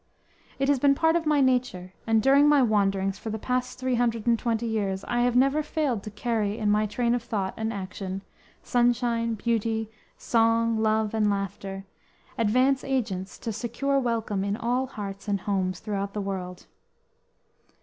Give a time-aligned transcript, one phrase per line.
[0.57, 3.93] It has been part of my nature, and during my wanderings for the past three
[3.93, 7.53] hundred and twenty years I have never failed to carry in my train of thought
[7.55, 8.23] and action
[8.63, 11.85] sunshine, beauty, song, love and laughter
[12.35, 16.65] advance agents to secure welcome in all hearts and homes throughout the world.